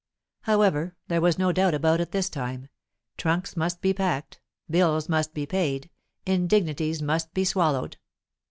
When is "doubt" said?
1.51-1.75